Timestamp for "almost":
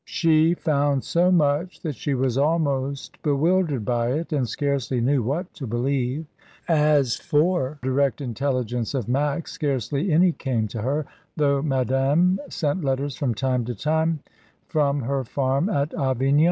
2.35-3.21